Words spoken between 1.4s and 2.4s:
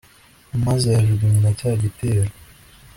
cya gitero